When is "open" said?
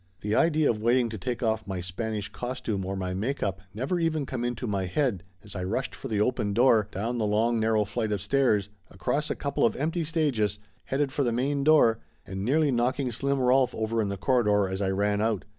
6.19-6.55